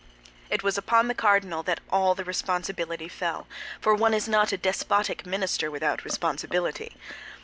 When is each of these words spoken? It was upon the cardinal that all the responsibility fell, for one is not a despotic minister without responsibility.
It 0.49 0.63
was 0.63 0.79
upon 0.79 1.09
the 1.09 1.13
cardinal 1.13 1.61
that 1.61 1.79
all 1.91 2.15
the 2.15 2.23
responsibility 2.23 3.07
fell, 3.07 3.45
for 3.79 3.93
one 3.93 4.15
is 4.15 4.27
not 4.27 4.51
a 4.51 4.57
despotic 4.57 5.27
minister 5.27 5.69
without 5.69 6.03
responsibility. 6.03 6.97